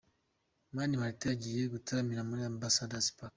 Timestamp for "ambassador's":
2.51-3.09